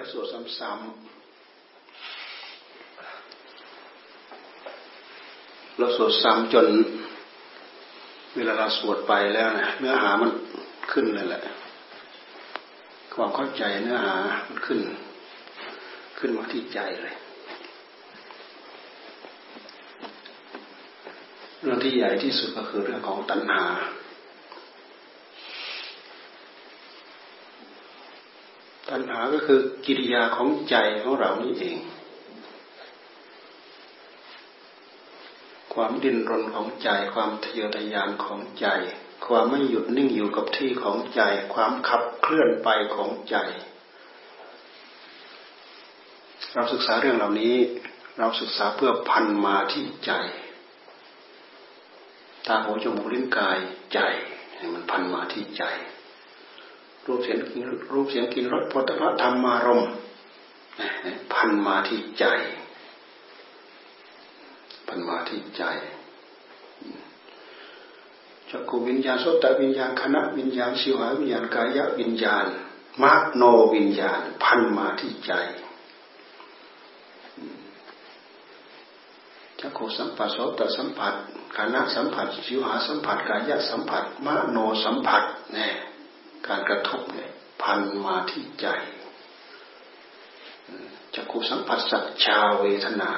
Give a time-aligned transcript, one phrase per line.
[0.00, 0.26] เราสวด
[0.58, 0.88] ซ้ำๆ
[5.78, 6.66] เราสวดซ้ำจน
[8.36, 10.30] เวลาเราสวดไปแล้วนะเนื้อหามัน
[10.92, 11.42] ขึ้นเลยแหละ
[13.14, 14.14] ความเข้าใจเนื้อหา
[14.48, 14.80] มันขึ้น
[16.18, 17.14] ขึ้นมาที่ใจเลย
[21.60, 23.64] เรื่องที่ใหญ่ที่สุดก็คือเรื่องของตัณหา
[28.90, 31.78] ตัณหาก็คือกิริยาของใจของเรานี่เอง
[35.74, 38.66] ความดิ้นรนของใจ ความทะเยอทะยานของใจ
[39.26, 41.20] ความไม่หยุดนิ่งอยู่กับที่ของใจ
[41.54, 43.36] ความขับเคลื่อนไปของใจ
[46.54, 47.56] เราศึกษาเรื่องเหล่านี้
[48.18, 50.12] เราศึกษาเพื่อพันมาที่ใจ
[52.46, 53.58] ตาหูจมูกลิ้นกาย
[53.92, 53.98] ใจ
[54.74, 55.64] มันพันมาที่ใจ
[57.06, 58.90] รูปเสียงกินรูปเสียงกินรสพุทธ
[59.20, 59.82] ธรรมารม
[61.32, 62.24] พันมาที่ใจ
[64.86, 65.64] พันมาที่ใจ
[68.50, 72.44] จักขูวิญญาณโสตวิญญาณคณะวิญญาณสิวหาวิญญาณกายะวิญญาณ
[73.02, 73.04] ม
[73.34, 73.42] โน
[73.74, 75.32] วิญญาณ พันมาที่ใจ
[79.60, 81.14] จักขูสัมปัสโสตสัมผัส
[81.56, 85.22] คณะสัมผัสชิวหาสัมผัสกายะสัมผัสมโนสัมผัส
[85.54, 85.72] เนี่ย
[86.48, 87.30] การกระทบเนี่ย
[87.62, 88.66] พันมาที่ใจ
[91.14, 93.12] จักขุสัมผัสสัจชาเวทนา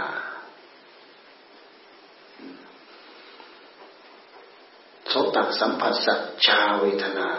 [5.09, 7.31] โสตสัมผัสสัจชาเวทนา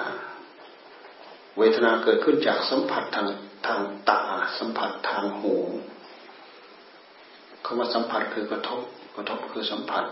[1.58, 3.28] เวทนาเกิดขึ้นจากสัมผัสทาง
[3.68, 4.22] ทางตา
[4.60, 5.56] สัมผัสทางหู
[7.66, 8.82] คำว่าสัมผัสคือกระทบ
[9.16, 10.06] กระทบคือสัมผัส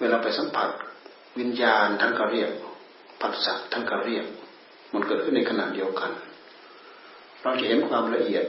[0.00, 0.68] เวลาไปสัมผัส
[1.38, 2.50] วิญญาณท่านก็เรียก
[3.20, 4.26] ผัสสะท่านก็เรียก
[4.92, 6.10] มันเกิดขึ้นในขณะเดียวกัน
[7.42, 8.44] เราจะเห็นความละเอียด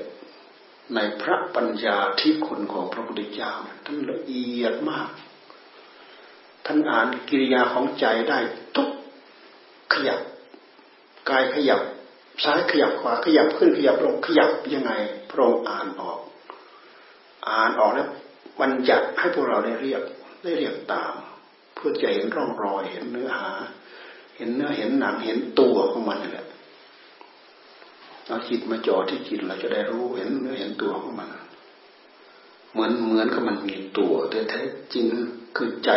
[0.95, 3.51] ในพระปัญญาที่คุณของพระพุทธเจ้า
[3.85, 5.09] ท่านละเอียดมาก
[6.65, 8.39] ท่านอ่านกิริยาของใจได้
[8.75, 8.89] ทุก
[9.93, 10.19] ขยับ
[11.29, 11.81] กายขยับ
[12.43, 14.91] ซ้ายขยับขวาขยับขึ้นขยับลงขยับยังไง
[15.29, 16.19] พระองค์อ่านออก
[17.49, 18.07] อ่านออกแล้ว
[18.61, 20.01] บัญญัติให้พวกเราได้เรียก
[20.43, 21.13] ได้เรียกตาม
[21.75, 23.51] เพื่อจะเห็นร่องรอยเห็นเนื้อหา
[24.41, 26.47] ห็นเนื้อเห็นหนังเห็นตัวของมันนี่แหละ
[28.27, 31.29] เอาจิตมาจ่อที่จิตเราจะได้รู้เห็นเนื้อเห็นตัวของมัน
[32.71, 34.61] เหมือนเหมือนกับมันมีตัว แต่แท้
[34.93, 35.05] จริง
[35.55, 35.89] คือใจ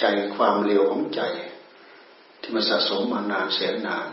[0.00, 1.20] ใจความเร็วของใจ
[2.40, 4.08] ที่มันสะสมมานานแสนนาน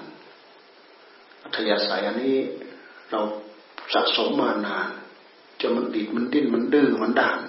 [1.44, 2.38] อัธยาศัยอันนี้
[3.12, 3.20] เรา
[3.94, 4.90] สะสมมานาน
[5.62, 7.40] จนมันดิดมันดิ้นมันดื้อมันด่าน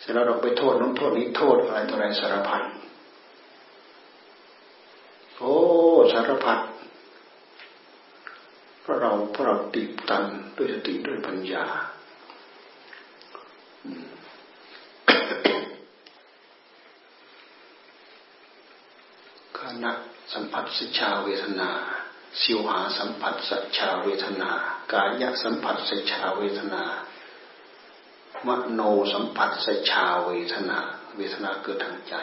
[0.00, 2.62] เสร็จแล้วเราไปโทษน้องโทษนี้โทษอะไรต่ออะไรสารพัด
[5.38, 5.54] โอ้
[6.12, 6.58] สารพัด
[8.82, 10.24] เพราะเราเพราะเราติดตัน
[10.56, 11.66] ด้วยสติด้วยปัญญา
[19.58, 19.92] ขณะ
[20.32, 21.70] สัมผัสสัจชาเวทนา
[22.42, 24.50] สิวหาสัมผัสสัจชาเวทนา
[24.92, 26.84] กายสัมผัสสัจชาเวทนา
[28.46, 28.80] มโน
[29.12, 30.78] สัมผัสสชาเวทนา
[31.16, 32.14] เวทนาเกิดทางใจ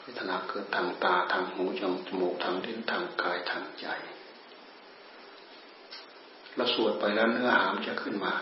[0.17, 1.81] ทนาเกิดทางตาทางหูจ
[2.19, 3.85] มูกทางลิ้นทางกายทางใจ
[6.55, 8.33] เราสวดไปแล้วเนื้อหามจะขึ้นมา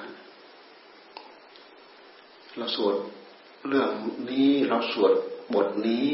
[2.57, 2.95] เราสวด
[3.67, 3.89] เรื่อง
[4.31, 5.13] นี้เราสวด
[5.53, 6.09] บทนี้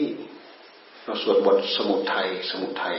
[1.05, 2.97] เราสวดบทสมุทัยสมุทัย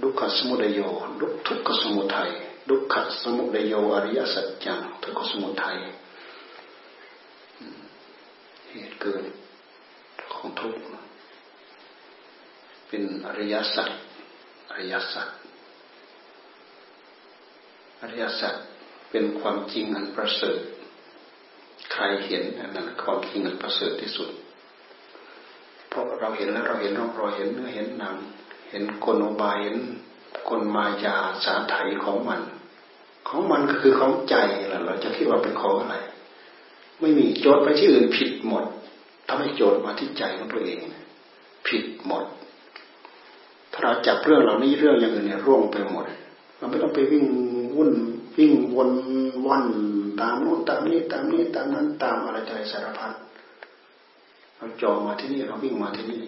[0.00, 0.80] ดุขสมุทโย
[1.20, 2.30] ดุทุกขสมุทัย
[2.68, 5.76] ดุขสมุทัยโยอริยสัจจังทุกขสมุทัย
[8.68, 9.24] เหตุเกิด
[10.32, 10.80] ของทุกข์
[12.90, 13.90] เป็นอริยสัจ
[14.70, 15.28] อริยสัจ
[18.00, 18.54] อริยสัจ
[19.10, 20.58] เป็นความจริงอันประเสริฐ
[21.92, 22.42] ใครเห็น
[22.74, 24.30] นั่นความจริงอันประเสริฐที่สุด
[25.88, 28.16] เพราะเราเห็นแล้วเราเห็นร่องรอยเห็นเนื้อเห็นหนัง
[28.70, 29.78] เห็นกลบายเห็น
[30.48, 32.40] กลมายาสาไถของมัน
[33.28, 34.34] ของมันก็คือของใจ
[34.68, 35.96] แหละเราจะคิดว่าเป็นของอะไร
[37.00, 38.64] ไม่มีโจทย์ไปที่อื่นผิดหมด
[39.28, 40.78] ทำให้โจทย์มาที่ใจของตัวเอง
[41.68, 42.24] ผิดหมด
[43.82, 46.04] เราจับเรื่องเหล่านี้เรื่องอย่างอื่นเนี่ยร่วงไปหมด
[46.58, 47.26] เราไม่ต้องไปวิ่ง
[47.76, 47.92] วุ่น
[48.38, 48.90] วิ่งวน
[49.46, 49.66] วัน
[50.20, 53.12] ตามโน้นตามนี้ตามนี้ตามนั้นตามอะไรใจสารพัด
[54.56, 56.22] เราจองมาที่นี่เราวิ่งมาที่นี่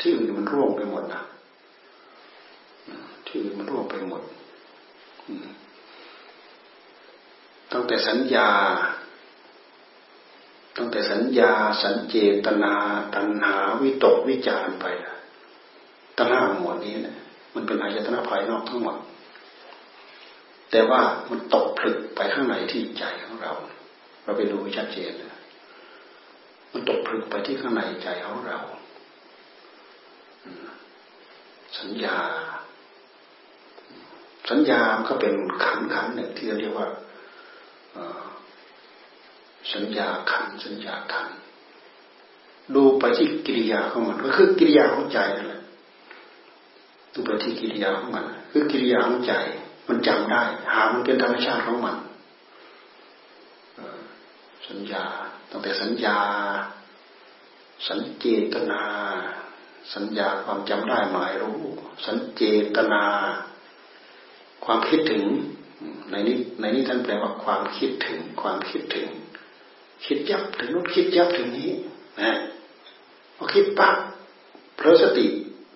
[0.00, 1.22] ที่อื่นมันร่วงไปหมดนะ
[3.26, 4.22] ที่อื่นมันร่วงไปหมด
[7.72, 8.48] ตั้งแต่สัญญา
[10.76, 12.74] ตั้งแต่สัญญา สัญเจตนา
[13.14, 14.86] ตัณหา วิตกวิจารไป
[16.18, 17.16] ตัณหาหมวดนี้นะ
[17.54, 18.96] มันเป็นอายตนะภายนอกทั้งหมด
[20.70, 23.52] แต่ว่ามันตกผลึกไปข้างในที่ใจของเรา
[24.24, 25.12] เราไปดูชัดเจน
[26.72, 28.58] มันตกผลึกไปที่ข้างในใจของเรา
[31.78, 32.18] สัญญา
[34.50, 35.34] สัญญาก็เป็น
[35.64, 36.88] ขันขันหนึ่งที่เรียกว่า
[39.72, 41.28] สัญญาขันสัญญาขัน
[42.74, 45.62] ดูไปที่กิริยาของมันก็คือกิริยาของใจนั่นแหละ
[47.16, 49.32] ดูไปที่กิริยาของมัน คือกิริยาของใจ
[49.88, 50.42] มันจำได้
[50.72, 51.96] หามันเป็นธรรมชาติของมัน
[54.68, 55.04] สัญญา
[55.50, 56.18] ตั้งแต่สัญญา
[57.88, 58.82] สัญเจตนา
[59.94, 61.60] สัญญาความจำได้หมายรู้
[62.06, 62.42] สัญเจ
[62.76, 63.04] ตนา
[64.64, 65.24] ความคิดถึง
[66.10, 69.08] ในนี้ในนี้ท่านแปลว่าความคิดถึง ความคิดถึง
[70.06, 71.70] คิดยับถึงนู้นคิดยับถึงนี้
[72.20, 72.32] นะ
[73.36, 73.96] พอคิดปั๊บ
[74.76, 75.26] เพราะสติ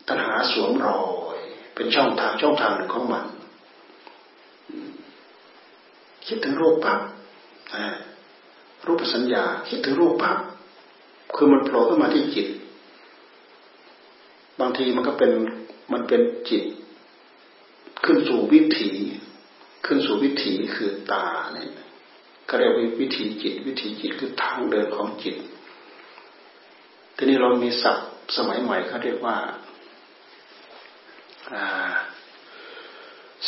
[0.08, 1.09] ตัณหาสวมรอย
[1.74, 3.24] เป็นช่องทางช่องทางหนึ่งของมัน
[6.26, 7.00] คิดถึงรูปปั๊บ
[8.86, 10.38] รูปสัญญา คิดถึงรูปปั๊บ
[11.36, 12.48] คือมันโผล่ขึ้นมาที่จิต
[14.60, 15.32] บางทีมันก็เป็น
[15.92, 16.64] มันเป็นจิต
[18.04, 18.90] ขึ้นสู่วิถี
[19.86, 21.68] ขึ้นสู่วิถีคือตาเนี่ย
[22.48, 25.36] ก็เรียกวิถีจิต วิถีจิตคือทางเดินของจิต
[27.16, 29.36] ทีนี้เรามีศัพท์สมัยใหม่เขาเรียกว่า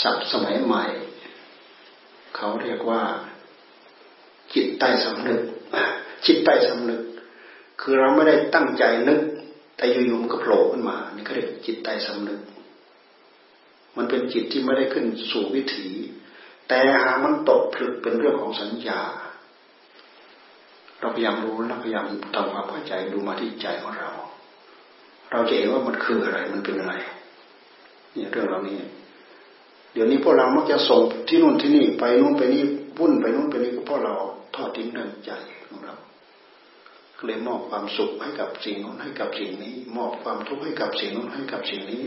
[0.02, 0.84] ศัพท์สมัยใหม่
[2.36, 3.02] เขาเรียกว่า
[4.54, 5.40] จิตใต้สำนึก
[6.26, 7.02] จิตใต้สำนึก
[7.80, 9.20] คือเราไม่ได้ตั้งใจนึก
[9.76, 12.40] แต่อยู่ๆมันก็โผล่ขึ้นมา นี่เขาเรียกจิตใต้สำนึก
[13.96, 15.88] มันเป็นจิตที่ไม่ได้ขึ้นสู่วิถี
[16.68, 19.00] แต่หามันตกผลึกเป็นเรื่องของสัญญา
[21.00, 24.10] เราพยายามรู้เราพยายามทำความเข้าใจดูมาที่ใจของเรา
[25.30, 26.94] เราจะเห็นว่ามันคืออะไร มันเป็นอะไร
[28.14, 28.76] เนี่ยเรื่องเหล่านี้
[29.92, 32.62] เดี๋ยวนี้พวกเรามักจะส่งที่นู่นที่นี่ ไปนู่นไปนี่
[32.98, 34.14] วุ่นไปนู่นไปนี่ก็เพราะเรา
[34.54, 35.30] ทอดทิ้งเรื่องใจ
[35.68, 35.96] ของเรา
[37.26, 42.02] เลยมอบความสุขให้กับสิ่งนู้นให้กับสิ่งนี้ มอบความทุกข์ให้กับสิ่งนู้นให้กับสิ่งนี้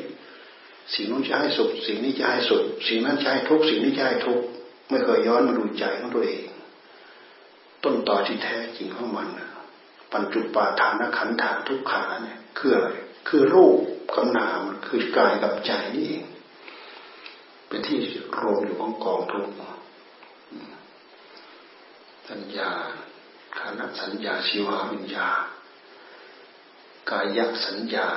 [0.93, 4.45] สิ่งนู้นจะให้สุข สิ่งนี้จะให้สุข สิ่งนั้นจะให้ทุกข์สิ่งนี้จะให้ทุกข์
[4.89, 6.43] ไม่เคยย้อนมาดูใจของตัวเอง
[7.83, 9.27] ต้นต่อที่แท้จริงของมัน
[10.11, 12.89] ปัญจุปาทานขันธาทุกขาเนี่ยคืออะไร
[13.27, 13.77] คือรูป
[14.15, 16.25] กับนาม คือกายกับใจนี่เอง
[17.67, 17.99] เป็นที่
[18.39, 19.53] รวมอยู่ของกองทุกข์
[22.29, 22.71] สัญญา
[23.57, 25.27] ขานสัญญาชีวาวิญญา
[27.11, 28.07] กายสัญญา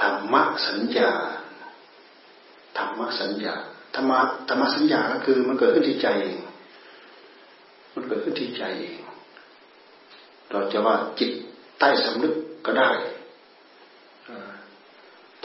[0.00, 0.34] ธรรม
[0.66, 1.10] สัญญา
[2.78, 3.54] ธรรมสัญญา
[3.94, 4.18] ธรรมะ
[4.48, 6.38] ธรรมสัญญาก็คือมันเกิดขึ้นที่ใจเอง
[7.94, 8.98] มันเกิดขึ้นที่ใจเอง
[10.50, 11.30] เราจะว่าจิต
[11.78, 12.34] ใต้สำนึก
[12.66, 12.90] ก็ได้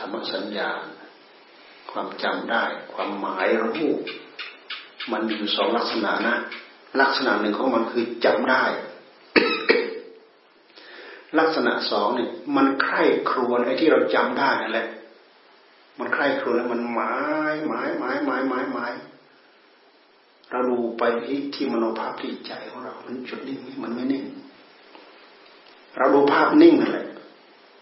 [0.03, 0.69] รรมสัญญา
[1.91, 2.63] ความจำได้
[2.93, 3.91] ความหมายรู้
[5.11, 6.37] มันมีอยู่สองลักษณะนะ
[7.01, 8.63] ลักษณะหนึ่งของมันคือจำได้
[11.39, 14.87] ลักษณะสองเนี่ยมันใคร่ครวญไอ้ที่เราจำได้นั่นแหละ
[15.99, 17.15] มันใคร่ครวญแล้วมันหมา
[17.51, 18.93] ยหมายหมายหมายหมายหมาย
[20.51, 24.23] เราดูไปที่ที่มโนภาพที่ใจของเรา มันจุดนิ่งมันไม่นิ่ง
[25.97, 27.07] เราดูภาพนิ่งนั่นแหละ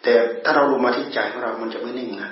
[0.04, 0.14] แต่
[0.44, 2.32] ถ้าเราดูมาที่ใจของเรามันจะไม่นิ่งนะ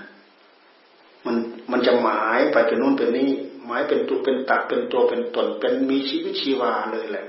[1.25, 1.35] มัน
[1.71, 3.29] มันจะหมายไปเป็นนู่นเป็นนี่
[3.65, 7.25] หมายเป็นตัวเป็นตักเป็นตัวเป็นตนเป็นมีชีวิตชีวาเลยแหละ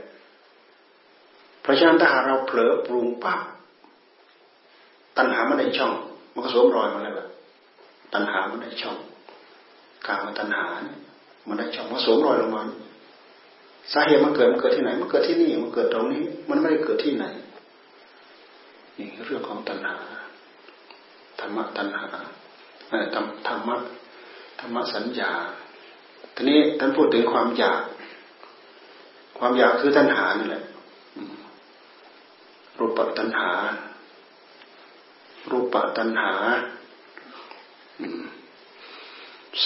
[1.62, 3.40] เพราะฉะนั้นถ้าหากเราเผลอปรุงปั๊บ
[5.16, 5.92] ตัณหามันได้ช่อง
[6.32, 7.28] มันก็สวมรอยมาแล้วแบบ
[8.14, 8.96] ตัณหามันได้ช่อง
[10.06, 10.98] การมาตัณหาเนี่ย
[11.48, 12.62] มันได้ช่องมันสวมรอยลงมา
[13.92, 17.26] สาเหตุมันเกิดมันเกิดที่ไหน มันเกิดที่นี่มันเกิดตรงนี้ มันไม่ได้เกิดที่ไหน
[18.98, 19.96] นี่เรื่องของตัณหา
[21.40, 22.06] ธรรมะตัณหา
[23.14, 23.76] ธรรมธรรมะ
[24.60, 25.32] ธรรมะสัญญา
[26.34, 27.82] ทีนี้ท่านพูดถึงความอยาก
[29.38, 30.64] ความอยากคือตัณหานี่แหละ
[32.78, 33.50] รูปตัณหา
[35.50, 36.32] รูปตัณหา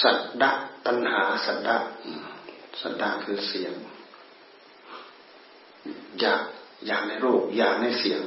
[0.00, 0.50] สัตดะ
[0.86, 1.76] ตัณหาสัตดะ
[2.80, 3.74] สัตดะคือเสียง
[6.20, 6.42] อยาก
[6.86, 8.20] อยากในรูป อยากในเสียง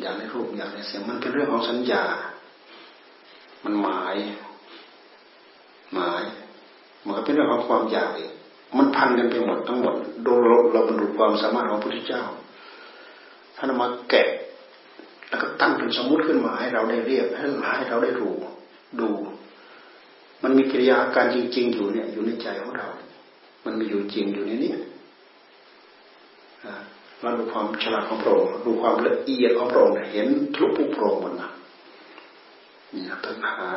[0.00, 2.04] อยากในรูปอยากในเสียงมันเป็นเรื่องของสัญญา
[3.64, 4.16] มันหมาย
[5.94, 6.22] หมาย
[7.04, 8.10] มันก็เป็นเรื่องของความอยาก
[8.78, 9.94] มันพันกันไปหมดทั้งหมด
[10.26, 10.32] ดู
[10.72, 12.22] เราบรรลุความสามารถของพระพุทธเจ้า
[13.56, 14.28] ท่านมาแกะ
[15.28, 17.44] แล้วก็ตั้งเป็นสมมุติขึ้นมาให้เราได้เรียกให้
[17.76, 18.34] ให้เราได้รู้
[19.00, 19.08] ดู
[20.42, 22.88] มันมีกิริยาการจริง ๆ อยู่เนี่ย อยู่ในใจของเรา
[23.64, 24.72] มันมีอยู่จริงอยู่ในนี้
[27.22, 31.50] เราดูความฉลาดของพระองค์ดูความละเอียดของพระองค์เห็นทุกผู้พระองค์หมดนะ
[32.94, 33.68] นี่ตัณหา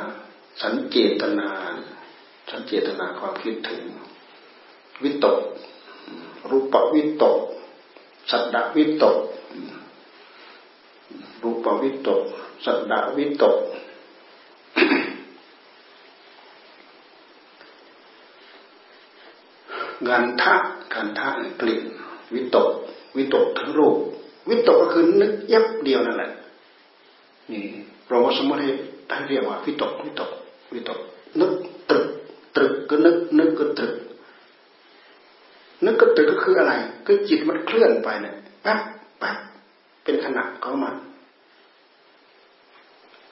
[0.61, 1.49] สัญเจตนา
[2.49, 3.81] สัญเจตนาความคิดถึง
[5.03, 5.39] วิตก
[6.49, 7.37] รูปวิตก
[8.31, 9.17] สัตดวิตก
[11.41, 12.21] รูปวิตก
[12.65, 13.57] สัตดวิตก
[20.07, 20.55] งานทะ
[20.93, 21.29] การทะ
[21.61, 21.83] กลิ่น
[22.33, 22.67] วิตก
[23.17, 23.95] วิตกทั้งรูป
[24.49, 26.31] วิตกก็คือนึกยับเดียวนั่นแหละ
[27.51, 27.63] นี่
[28.09, 30.31] เราสมมติให้เรียกว่าวิตก วิตก
[30.73, 30.99] วิตก
[31.39, 31.51] นึก
[31.89, 32.07] ตรึก
[32.55, 33.93] ตรึกก็นึก นึกก็ตรึก
[35.85, 36.73] นึกก็ตรึกก็คืออะไร
[37.05, 38.79] ก็จิตมันเคลื่อนไปเนี่ยแป๊บ
[39.19, 39.37] แป๊บ
[40.03, 40.95] เป็นขณะของมัน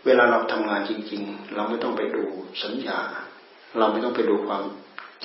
[0.05, 2.23] เวลาเราทำงานจริง ๆ เราไม่ต้องไปดู
[2.63, 2.99] สัญญา
[3.77, 4.63] เราไม่ต้องไปดูความ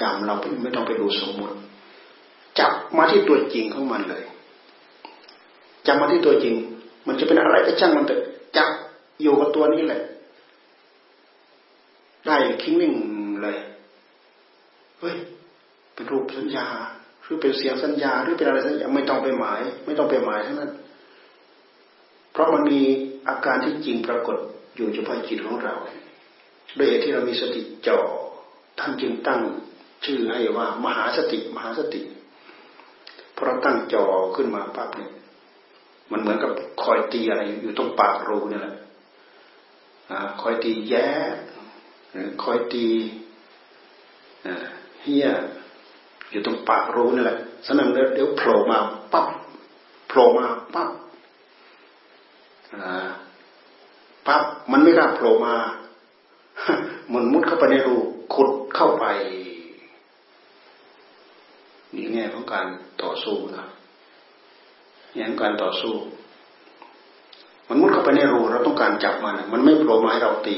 [0.00, 1.56] จำเราไม่ต้องไปดูสมมติ
[2.60, 4.24] จับมาที่ตัวจริงของมันเลย
[5.86, 6.54] จับมาที่ตัวจริง
[7.06, 8.22] มันจะเป็นอะไรก็ช่างมันเถอะ
[8.56, 8.68] จับ
[9.22, 10.02] อยู่กับตัวนี้แหละ
[12.26, 12.92] ได้คิ้งนิ่ง
[13.42, 13.56] เลย
[14.98, 15.16] เฮ้ย
[15.94, 16.66] เป็นรูปสัญญา
[17.22, 20.70] หรือเป็นเสียงสัญญาหรือเป็นอะไรสัญญาไม่ต้องไปหมาย ไม่ต้องไปหมายทั้งนั้น
[22.32, 22.80] เพราะมันมี
[23.28, 24.36] อาการที่จริงปรากฏ
[24.76, 25.74] อยู่เฉพาะจิตของเรา
[26.78, 27.98] ด้วยที่เรามีสติจ่อ
[28.78, 29.40] ท่านจึงตั้ง
[30.04, 32.00] ชื่อให้ว่ามหาสติ มหาสติ
[33.38, 34.04] พราะตั้งจอ
[34.36, 35.12] ขึ้นมาปั๊บเนี่ย
[36.10, 36.50] มันเหมือนกับ
[36.82, 38.74] คอยตีอะไรอยู่ตรงปากรูนี่แหละ
[40.40, 41.10] คอยตีแย่
[42.42, 42.86] คอยตี
[45.02, 45.26] เฮีย
[46.30, 48.78] อยู่ตรงปากรูนี่แหละสนั่นเดี๋ยวโผล่มา
[49.12, 49.26] ปั๊บ
[50.08, 50.90] โผล่มาปั๊บ
[54.26, 54.42] ปั๊บ
[54.72, 55.54] มันไม่กล้าโผล่มา
[57.12, 57.96] มันมุดเข้าไปในรู
[58.34, 59.06] ขุดเข้าไป
[62.34, 62.66] ของการ
[63.02, 63.66] ต่อสู้นะ
[65.14, 65.94] แง่ของการต่อสู้
[67.68, 70.56] มันมุดเข้าไปในรูเราต้องการจับมัน มันไม่โผล่มาให้เราตี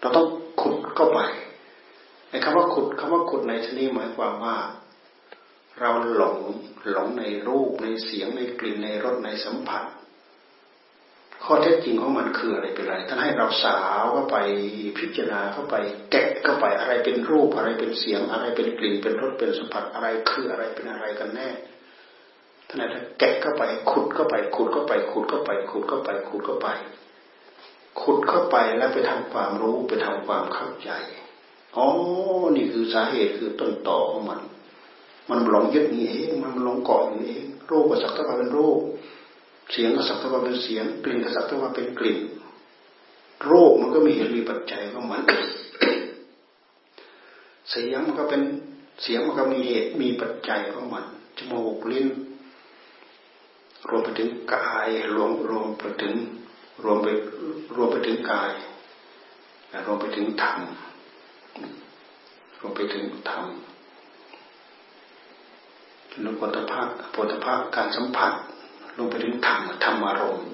[0.00, 0.26] เราต้อง
[0.60, 1.20] ขุดเข้าไป
[2.30, 4.56] ไอ้คำว่าขุดคำว่าขุดในที่นี้หมายความว่า
[5.80, 6.36] เราหลง
[6.90, 9.84] หลงในรูปในเสียงในกลิ่นในรสในสัมผัส
[11.44, 14.36] ข้อเท็จจริงของมันคืออะไรเป็นอะไรท่านให้เราสาวเข้าไป
[14.98, 15.74] พิจารณาเข้าไป
[16.10, 21.48] แกะเข้าไปอะไรเป็นรูปอะไรเป็นเสียง อะไรเป็นกลิ่นเป็นรสเป็นสัมผัสอะไรคืออะไรเป็นอะไรกันแน่
[22.68, 26.68] ท่านให้แกะเข้าไปขุดเข้าไปขุดเข้าไปขุดเข้าไปขุดเข้าไปขุดเข้าไป
[28.00, 30.90] ขุดเข้าไปแล้วไปทำความรู้ไปทำความเข้าใจ
[31.76, 31.86] อ๋อ
[32.56, 34.40] นี่คือสาเหตุคือต้นต่อของมัน
[35.30, 38.78] มันหลงยึดนี่เองมันหลงเกาะนี่เองรูปก็สักแต่ว่าเป็นรูป
[39.72, 42.18] เสียงก็สักแต่ว่าเป็นเสียง กลิ่นก็สักแต่ว่าเป็นกลิ่น
[43.46, 45.22] โรคมันก็มีเหตุมีปัจจัยของมัน
[47.70, 48.42] เสียงมันก็เป็น
[49.02, 51.04] เสียงมันก็มีเหตุมีปัจจัยของมัน
[51.36, 52.06] จมูกลิ้น
[53.88, 56.14] รวมไปถึงกายรวมรวมไปถึง
[56.84, 57.06] รวมไป
[57.76, 58.50] รวมไปถึงกาย
[59.86, 60.58] รวมไปถึงธรรม
[62.60, 63.46] รวมไปถึงธรรม
[66.24, 66.80] นุปตภะ
[67.14, 68.32] ปตภะการสัมผัส
[68.96, 70.48] ลงไปถึงธรรมธรรมอารมณ์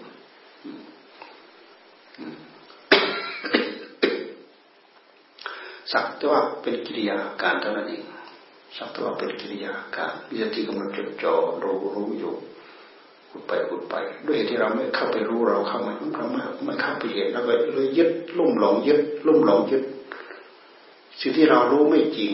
[5.93, 8.05] สักแต่ว่าเป็นกิริยาการเท่านั้นเอง
[8.77, 12.35] สักแต่ว่าเป็นกิริยาการวิจที่กำลังจดจ่อรู้รู้อยู่
[13.31, 13.95] ขุดไปขุดไป
[14.27, 17.43] ด้วยที่เราไม่เข้าไปรู้เราเข้ามาเราไม่ไม่เข้าไปเห็นเรา
[17.75, 19.85] เลยยึดลุ่มหลงยึดลุ่มหลงยึด
[21.21, 22.33] สิ่งที่เรารู้ไม่จริง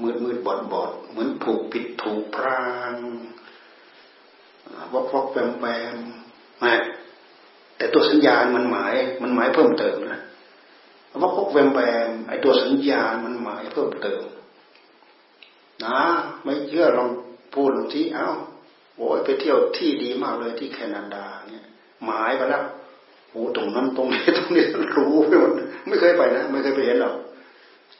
[0.00, 2.94] มืดมืดบอดบอดเหมือนถูกปิดถูกพราง
[4.92, 5.96] วอกวอกแวมแวม
[6.64, 6.82] นะ
[7.76, 10.20] แต่ตัวสัญญาณมันหมาย มันหมายเพิ่มเติมนะ
[11.22, 14.22] วอกวอกแวมแวมไอตัวสัญญาณมันหมายเพิ่มเติม
[15.84, 15.98] นะ
[16.44, 17.10] ไม่เชื่อลอง
[17.54, 18.28] พูดที่เอ้า
[18.96, 21.64] โอ้ยไปเที่ยวที่ดีมากเลยที่แคนาดาเนี่ย
[22.04, 22.64] หมายไปแล้ว
[23.30, 24.64] โอ้ตรงนั้นตรงนี้ตรงนี้
[24.96, 25.52] รู้ไปหมด
[25.88, 27.16] ไม่เคยไปนะ ไม่เคยไปเห็นหรอก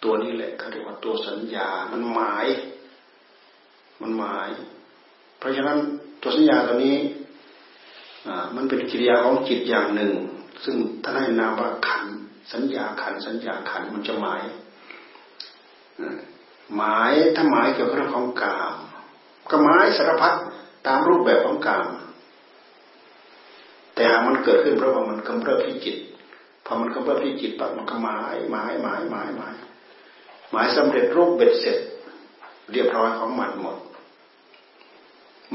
[0.05, 2.47] ตัวนี้แหละเขาเรียกว่าตัวสัญญา มันหมาย
[4.03, 4.49] มันหมาย
[5.39, 5.79] เพราะฉะนั้น
[6.25, 6.97] ตัวสัญญาตัวนี้
[8.57, 10.13] มันเป็นกิริยาของจิตอย่างหนึ่ง
[10.65, 12.05] ซึ่งถ้านให้นามว่าขัน
[12.53, 14.43] สัญญาขันสัญญาขันมันจะหมาย
[16.77, 18.75] หมายถ้าหมายเกี่ยวกับเรื่องของกาม
[19.51, 20.35] ก็หมายสารพัด
[20.87, 21.87] ตามรูปแบบของกาม
[23.95, 25.97] แต่หากมันเกิดขึ้นเพราะว่ามันกำเริบที่จิต
[26.65, 29.55] พอมันกำเริบที่จิตปั๊บมันก็หมายหมายหมายหมายหมาย
[30.51, 31.79] หมายสำเร็จรูปเบ็ดเสร็จ
[32.73, 33.77] เรียบร้อยของมันหมด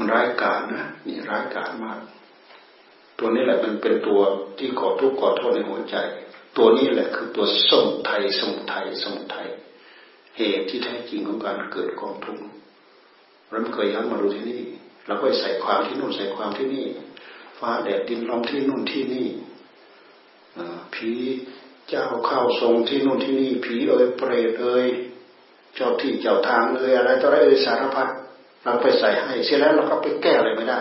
[0.00, 2.00] มันร้ายกาจนะนี่ร้ายกาจมาก
[3.18, 4.20] ตัวนี้แหละมันเป็นตัว
[4.58, 5.96] ที่ก่อทุกข์ก่อโทษในหัวใจ
[6.56, 9.48] ตัวนี้แหละคือตัวสมุทัยสมุทัยสมุทัย
[10.36, 12.42] เหตุที่แท้จริงของการเกิดกองทุกข์
[13.48, 14.62] เราไม่เคยย้อนมาดูที่นี่
[15.06, 16.86] เราก็ใส่ความที่นู่นใส่ความที่นี่
[17.58, 19.28] ฟ้าแดดดินลมที่นู่นที่นี่
[20.94, 21.12] ผี
[21.88, 24.86] เจ้าเข้าทรงที่นู่นที่นี่ผีเอ่ยเปรตเอ่ย
[25.74, 28.08] เจ้าที่เจ้าทางเอ่ยอะไรต่ออะไรเอ่ยสารพัด
[28.64, 30.80] เราไปใส่ให้เสร็จแล้วเราก็ไปแก้อะไรไม่ได้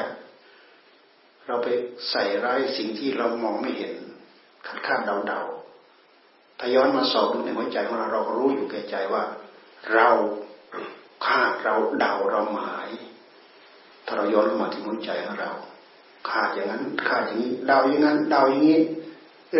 [1.47, 1.67] เราไป
[2.09, 3.93] ใส่ร้ายสิ่งที่เรามองไม่เห็น
[4.65, 5.41] คาดคาดเดาเดา
[6.59, 9.23] ถ้าย้อนมาสอบดูในหัวใจของเราเรารู้อยู่แก่ใจว่า
[9.93, 10.09] เรา
[11.25, 12.89] คาดเราเดาเราหมาย
[14.05, 15.51] ถ้าเราย้อนมาที่หัวใจของเรา
[16.29, 18.79] คาดอย่างนั้นคาดอย่างนี้เดาอย่างนั้นเดาอย่างนี้
[19.51, 19.57] เอ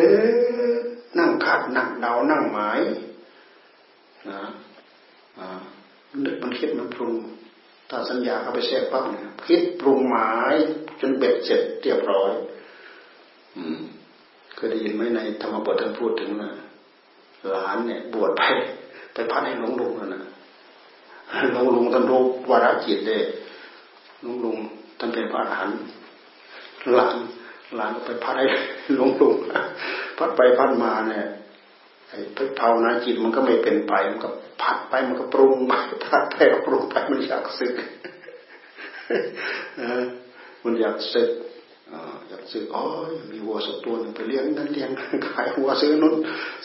[0.71, 0.73] อ
[1.17, 2.79] นั่งคาดนั่งเดานั่งหมาย
[4.29, 4.41] นะ
[6.23, 7.15] นึกมันคิดมันปรุง
[7.89, 10.55] ถ้าสัญญาเข้าไปแทรกปั๊บเนี่ยคิดปรุงหมาย
[11.01, 12.31] จนเบ็ดเสร็จเรียบร้อย
[13.58, 13.79] อืม
[14.55, 16.51] เคยได้ยินไหมในธรรมบทท่านพูดถึงนะ
[17.50, 18.41] หลานเนี่ย บวชไป
[19.13, 20.24] ไปพัดให้หลวงลุงนั่นนะ
[21.51, 23.22] หลวงลุงท่านรู้วาระจิตเลย
[24.22, 24.58] หลวงลุง
[25.00, 25.79] ท่านเป็นพระอรหันต์
[26.93, 27.17] หลาน
[27.75, 28.46] หลานไปพัดให้
[28.96, 29.36] หลวงลุง
[30.17, 31.27] พัดไปพัดมาเนี่ยไอ้
[32.59, 34.29] ภาวนาจิตมันก็ไม่เป็นไป มันก็
[34.61, 35.73] ผัดไปมันก็ปรุงไป
[36.05, 36.35] ผัดไป
[36.65, 37.73] ปรุงไปมันอยากสึก
[40.63, 41.29] มันอยากสึก
[42.29, 42.83] อยากซื้ออ๋อ
[43.31, 44.89] มีวัวสักตัวหนึ่งไปเลี้ยงนั่นเลี้ยง
[45.29, 46.15] ขายวัวซื้อนู้น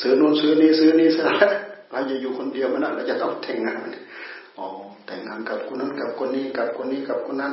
[0.03, 1.27] ซื้อนู้นซื้อนี้ซื้อนี้ซื้อ
[1.91, 3.87] เราจะอยู่คนเดียวมันน่ะเราจะต้องแต่งงาน
[4.59, 4.67] อ๋อ
[5.07, 7.53] แต่งงานกับคนนั้นกับคนนี้กับคนนี้กับคนนั้น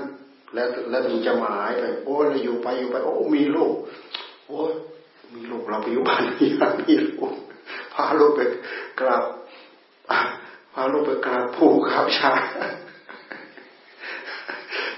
[0.54, 3.74] แล้วแล้วมันจะหมายไปโอ้เราอยู่ไปอยู่ไป โอ้มีลูก
[4.48, 4.58] โอ้
[5.34, 6.48] มีลูกเราไปอยู่บ้านมี
[7.08, 7.32] ลูก
[7.94, 8.42] พาลูกไป
[9.00, 9.24] กราบ
[10.74, 12.32] พาลูกไปกราบปู่กราบชา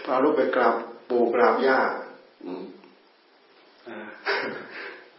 [0.06, 0.76] พาลูกไปกราบ
[1.10, 1.80] ปู่กราบย่า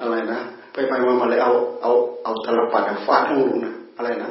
[0.01, 0.41] อะไรนะ
[0.73, 1.53] ไปไปมามาเลยเอา
[1.83, 1.93] เอา
[2.25, 4.31] เอาตลปัดฟาดทั้งลุงนะอะไรนะ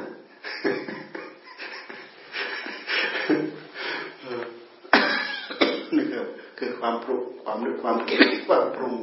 [5.96, 6.24] นี่คือ
[6.58, 8.94] คือความปรุงความนึกความเก็บความปรุง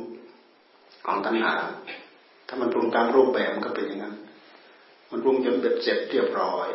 [1.05, 1.53] ของตัณหา
[2.49, 4.15] ถ้ามันปรุงตามรูปแบบมันก็เป็นอย่างนั้น
[5.11, 6.69] มันปรุงจนเบ็ดเสร็จเรียบร้อย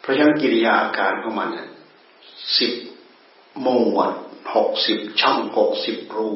[0.00, 1.48] เพราะฉะนั้นกิริยาอาการของมัน
[2.58, 2.72] สิบ
[3.62, 4.12] หมวด
[4.54, 6.30] หกสิบช่องหกสิบรู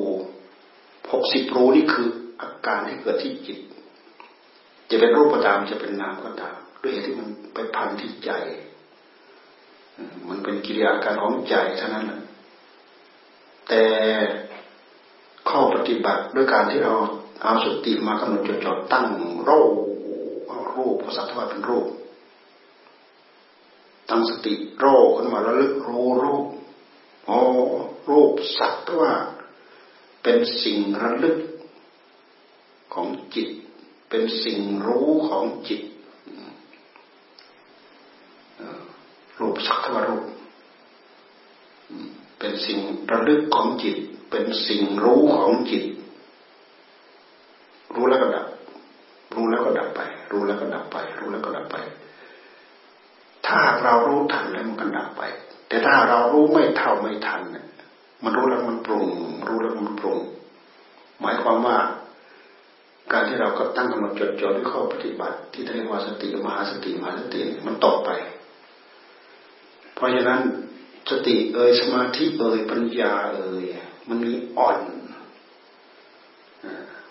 [1.13, 2.09] หกสิบรูนี่คือ
[2.41, 3.59] อาการที่เกิดที่จิต
[4.91, 8.31] จะเป็นรูปก็ตามจะเป็นนามก็ตาม ด้วยเหตุที่มันไปพันที่ใจ
[10.29, 12.21] มันเป็นกิริยาการของใจเท่านั้นแหละ
[13.69, 13.85] แต่
[15.49, 16.95] ข้อปฏิบัติด้วยการที่เรา
[17.43, 19.07] เอาสติมากำหนดจดจ่อตั้ง
[19.49, 19.75] รูป
[20.75, 21.87] รูปภาษาทวารเป็นรูป
[24.09, 26.47] ตั้งสติโรขึ้นมาแล้วลึกรู้รูป
[27.29, 27.39] อ๋อ
[28.11, 29.13] รูปสักว่า
[30.23, 31.39] เป็นสิ่งระลึก
[32.95, 33.49] ของจิต
[34.09, 35.83] เป็นสิ่งรู้ของจิต
[39.39, 40.25] รูปสักว่ารูป
[42.39, 42.79] เป็นสิ่ง
[43.11, 43.97] ระลึกของจิต
[44.31, 45.85] เป็นสิ่งรู้ของจิต
[48.03, 48.47] รู้แล้วก็ดับ
[49.35, 50.01] รู้แล้วก็ดับไป
[50.33, 51.77] รู้แล้วก็ดับไป รู้แล้วก็ดับไป
[53.47, 55.23] ถ้าเรารู้ทันแล้วมันก็ดับไป
[55.69, 57.67] แต่ถ้าเรารู้ไม่เท่าไม่ทันเนี่ย
[58.23, 59.07] มันรู้แล้วมันปรุง
[59.49, 60.19] รู้แล้วมันปรุง
[61.21, 61.77] หมายความว่า
[63.13, 68.11] การที่เราก็ตั้งกำหนดจดจ่อด้วยข้อปฏิบัติ ที่เรียกว่าสติมหาสติมหาสติมันตกไป
[69.95, 70.41] เพราะฉะนั้น
[71.11, 73.65] สติเอ่ยสมาธิเอ่ยปัญญาเอ่ย
[74.09, 74.79] มันมีอ่อน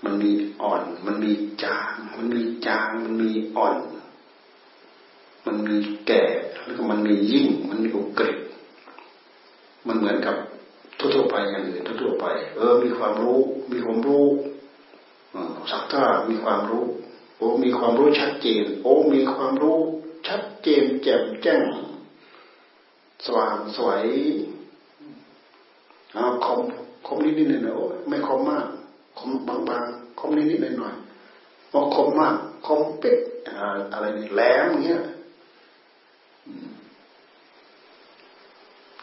[0.04, 1.32] มันมีอ่อน มันมี
[1.64, 3.78] จาง มันมีจาง มันมีอ่อน
[5.46, 6.24] มันมีแก่
[6.66, 8.38] แล้วก็มันมียิ่ง มันมีอุกฤษ
[9.88, 10.36] มันเหมือนกับ
[10.98, 13.40] ทั่วๆไปอย่างอื่นทั่วๆไป เออ มีความรู้
[13.72, 14.26] มีความรู้
[15.72, 16.86] สักท่ามีความรู้
[17.38, 19.78] โอ้ มีความรู้ชัดเจน โอ้ มีความรู้
[20.28, 21.62] ชัดเจน แจ่มแจ้ง
[23.26, 24.04] สว่างสวย
[26.18, 26.60] อาคม
[27.08, 28.66] คมนิดนิดหน่อยโอ้ไม่คมมาก
[29.20, 30.96] คมบางๆคมนิดนิดหน่อยหน่อย
[31.72, 33.18] พอคมมากคมเป็ด
[33.92, 35.04] อะไรนี่แหลมอย่างเงี้ย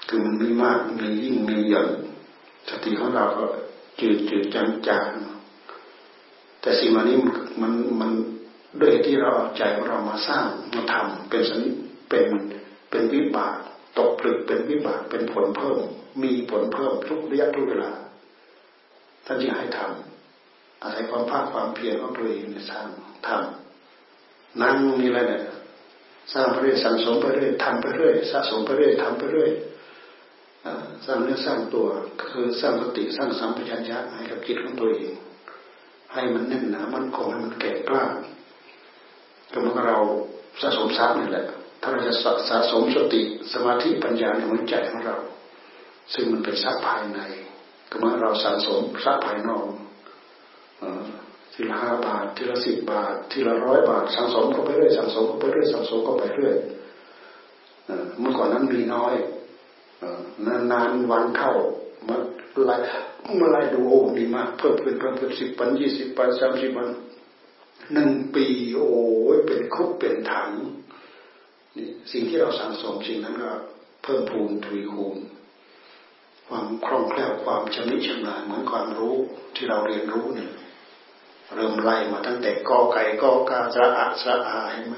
[0.08, 1.88] คือมันมีมากมียิ่งมีหย่อน
[2.68, 3.44] สติของเราก็
[4.00, 5.08] จืดจืดจางจาง
[6.60, 7.16] แต่สิ่งวันนี้
[7.62, 8.10] มันมัน
[8.80, 11.68] ด้วยที่เราเอาใจของเรามาสร้างมาทำเป็นสนิ
[12.08, 12.26] เป็น
[12.90, 13.56] เป็นวิบาก
[13.98, 15.78] ตกผลึกเป็นวิบากเป็นผลเพิ่ม
[16.22, 17.90] มีผลเพิ่มทุกระยะทุกเวลา
[19.28, 22.86] ท่านจึงให้ทำอาศัยความภาคความเพียรของตัวเองสร้าง
[23.26, 25.42] ทำนั่งนี่แหละเนี่ย
[26.32, 29.50] สร้างไปเรื่อยสังสมไปเรื่อยทำไปเรื่อยสะสมไปเรื่อยทำไปเรื่อย
[31.04, 31.86] สร้างเนื้อสร้างตัว
[32.22, 35.14] คือสร้างสติสร้างสัมปชัญญะให้กับจิตของตัวเอง
[36.12, 38.04] ให้มันแน่นหนามันคงให้มันแก่กล้า
[39.52, 39.98] ก็เมือนเรา
[40.60, 41.46] สะสมทรัพย์นี่แหละ
[41.82, 42.14] ถ้าเราจะ
[42.48, 45.16] สะสมสติสมาธิปัญญาในหัวใจของเรา
[46.14, 47.20] ซึ่งมันเป็นทรัพย์ภายใน
[47.90, 49.66] ก็เมือเราสะสมทรัพย์ภายนอก
[51.52, 56.56] ทีละห้าบาท ทีละสิบบาท ทีละร้อยบาทสังสมก็ไปเรื่อยสังสมก็ไปเรื่อยสังสมก็ไปเรื่อย
[58.20, 59.14] เมื่อก่อนนั้นมีน้อย
[60.72, 61.52] นานๆวันเข้า
[62.08, 62.16] มา
[62.64, 62.76] ไล่
[63.40, 66.88] มาไล่ดูโอ้ดีมากเพิ่มขึ้นเพิ่มขึ้นสิบปันยี่สิบปันสามสิบปัน
[67.92, 68.88] หนึ่งปีโอ้
[69.34, 70.50] ยเป็นคุกเป็นถัง
[71.76, 73.52] นี่สิ่งที่เราสังสมสิ่งนั้นก็
[74.02, 75.16] เพิ่มพูนทวีคูณ
[76.48, 79.16] ความคล่องแคล่วความชำนิชำนาญเหมือนความรู้
[79.56, 80.52] ที่เราเรียนรู้เนี่ย
[81.54, 84.96] เริ่มไล่มาตั้งแต่กอไก่กอกาสระอาสระอาเห็นไหม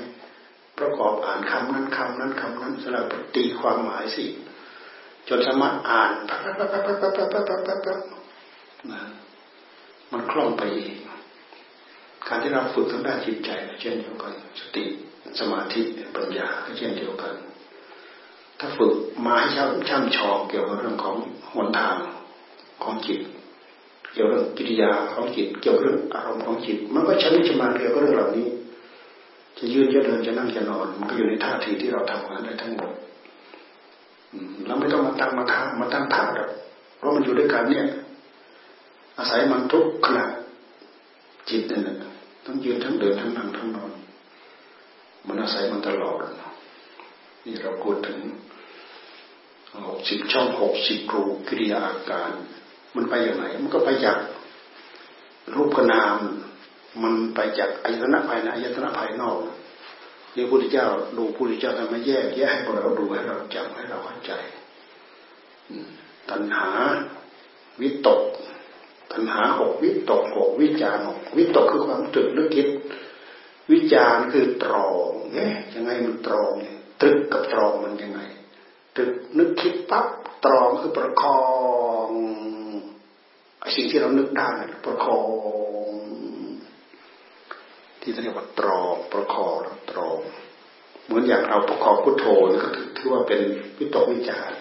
[0.79, 4.25] ประกอบอ่านคำนั้นคำนั้นคำนั้นสลับตีความหมายสิ
[5.29, 6.13] จนสามารถอ่าน
[8.93, 9.03] นะ
[10.13, 10.95] มันคล่องไปเอง
[12.29, 14.85] การที่เราฝึกทางด้านจิตใจเช่นเดียวกัน สติ
[15.41, 15.83] สมาธิ
[16.17, 17.35] ปัญญาก็เช่นเดียวกัน
[18.63, 18.95] ถ้าฝึก
[19.27, 21.17] มาให้ช่ำช่ำชองเกี่ยวกับเรื่องของ
[21.55, 21.97] หนทาง
[22.83, 23.21] ของจิต
[24.13, 28.47] เกี่ยวกับเรื่องกิริยาของจิต เกี่ยวกับเรื่องอารมณ์ของจิต มันก็ชำนิชำนาญเกี่ยวกับเรื่องเหล่านี้
[29.59, 32.91] จะยืนจะเดินจะนั่งจะนอน มันก็อยู่ในท่าทีที่เราทำงานได้ทั้งหมด
[34.67, 36.51] เราไม่ต้องมาตั้งมาทางมาตั้งท่าหรอก
[36.97, 37.87] เพราะมันอยู่ด้วยกันเนี่ย
[39.19, 40.25] อาศัยมันทุกขณะ
[41.51, 41.97] จิตนั่นแหละ
[42.45, 43.91] ทั้งยืนทั้งเดินทั้งนั่งทั้งนอน
[45.27, 46.17] มันอาศัยมันตลอด
[47.45, 48.19] นี่เราพูดถึง
[49.89, 52.31] หกสิบช่องหกสิบรูกิริยาอาการ
[52.97, 54.19] มันไปอย่างไรมันก็ไปจาก
[55.55, 56.17] รูปนาม
[57.03, 59.37] มันไปจากอายตนะภายในอายตนะภายนอก
[60.35, 64.33] นี่พระพุทธเจ้าดูพระพุทธเจ้าทำมาแยกแยกให้เราดูให้เราจำให้เราเข้าใจ
[66.31, 66.69] ตัณหา
[67.81, 68.23] วิตก
[69.13, 72.69] ตัณหาหกวิตกหกวิจารหกวิตกคือความตึกนึกคิด
[73.73, 78.21] วิจารคือตรองเนี่ยยังไงมันตรองเนี่ยตรึกกับตรองมันยังไง
[79.01, 80.07] ตึกนึกคิดปั๊บ
[80.45, 81.41] ตรองคือประคอ
[82.07, 82.09] ง
[83.77, 84.51] สิ่งที่เรานึกได้
[84.85, 85.27] ประคอง
[88.01, 89.57] ที่เรียกว่าตรองประคอง
[89.91, 90.19] ตรอง
[91.05, 93.41] เหมือนอย่างเราประคองพุทโธนี่ก็ถือว่าเป็น
[93.79, 94.53] วิตกวิจาร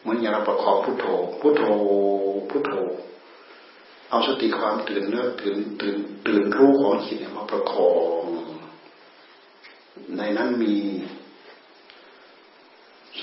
[0.00, 1.06] เหมือนอย่างเราประคองพุทโธ
[1.40, 1.64] พุทโธ
[2.50, 2.72] พุทโธ
[4.10, 8.22] เอาสติความตื่นเนื้อตื่นตื่นตื่นรู้ของจิตมาประคอง
[10.16, 10.74] ในนั้นมี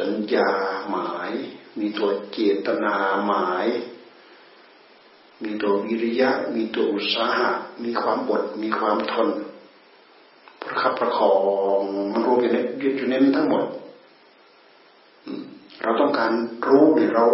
[0.02, 0.50] สัญญา
[0.90, 1.32] หมาย
[1.80, 2.96] มีตัวเจตนา
[3.28, 3.68] หมาย
[5.44, 7.50] มีตัววิริยะ มีตัวอุตสาหะ
[7.84, 9.30] มีความอดมีความทน
[10.62, 11.34] ประคับประคอ
[11.80, 11.82] ง
[12.14, 12.58] มันรวมอยู่ใน
[12.98, 13.64] อยู่ในนั้นทั้งหมด
[15.84, 16.32] เราต้องการ
[16.68, 17.26] รู้เนี่ยเรา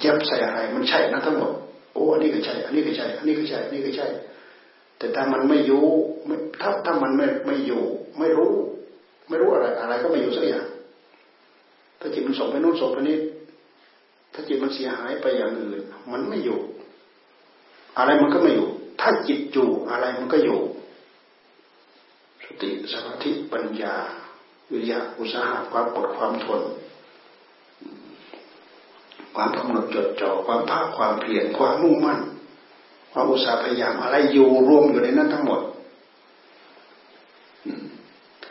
[0.00, 1.52] เย็บใส่อะไรมันใช่นะทั้งหมด
[1.92, 4.06] โอ้อันนี้ก็ใช่ อันนี้ก็ใช่ อันนี้ก็ใช่อันนี้ก็ใช่
[4.98, 5.84] แต่ถ้ามันไม่อยู่
[6.60, 7.82] ถ้าถ้ามันไม่ไม่อยู่
[8.18, 8.52] ไม่รู้
[9.28, 10.66] ไม่รู้อะไร อะไรก็ไม่อยู่สักอย่าง
[12.00, 13.18] ถ้าจิตมันส่งไปนู่นส่งไปนี้
[14.32, 15.82] ถ้าจิตมันเสียหายไปอย่างอื่น
[16.12, 16.58] มันไม่อยู่
[17.98, 18.68] อะไรมันก็ไม่อยู่
[19.00, 20.58] ถ้าจิตอยู่อะไรมันก็อยู่
[22.44, 23.94] สติสมาธิปัญญา
[24.70, 26.62] วิริยะอุตสาหะความอดความทน
[29.34, 32.20] ความกำหนดจดจ่อความภาคความเพียรความมุ่งมั่น
[33.12, 35.60] ความอุตสาห์พยายามอะไรอยู่รวมอยู่ในนั้นทั้งหมด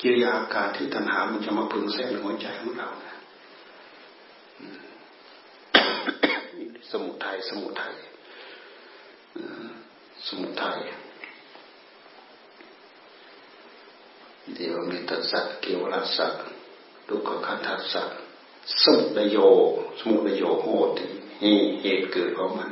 [0.01, 2.89] กิริยาอาการที่ตัณหามันจะมาพึงแทรกในหัวใจของเรา
[6.91, 7.93] สมุทัยสมุทัย
[10.27, 10.79] สมุทัย
[14.53, 16.27] เดี๋ยวมีตัสสะเกี่ยวรัสสะ
[17.07, 18.03] ดุขขันธัสสะ
[18.83, 19.37] สมุทโย
[19.99, 20.67] สมุทโยโห
[20.97, 21.05] ติ
[21.81, 22.69] เหตุเกิดของมัน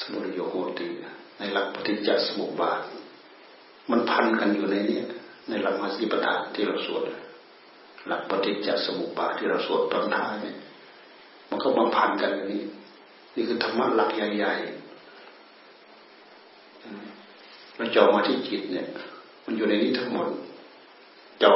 [0.00, 0.86] สมุทโยโหติ
[1.38, 2.80] ในหลักปฏิจจสมุปบาท
[3.90, 5.00] มันพันกันอยู่ในนี้
[5.48, 7.02] ในหลักมาสิปทาที่เราสวด
[8.06, 10.56] หลักปฏิจจสมุปบาทที่เราสวดตอนท้ายเนี่ย
[11.50, 12.62] มันก็มาพันกันอย่างนี้
[13.34, 14.82] นี่คือธรรมะหลักใหญ่ๆ
[17.76, 18.86] เราจอมาที่จิตเนี่ย
[19.44, 20.28] มันอยู่ในนี้ทั้งหมด
[21.42, 21.54] จอ